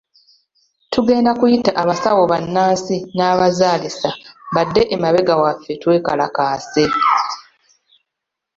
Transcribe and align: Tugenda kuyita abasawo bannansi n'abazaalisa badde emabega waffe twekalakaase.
Tugenda 0.93 1.31
kuyita 1.39 1.71
abasawo 1.81 2.21
bannansi 2.31 2.95
n'abazaalisa 3.15 4.09
badde 4.53 4.81
emabega 4.95 5.33
waffe 5.43 5.73
twekalakaase. 5.81 6.83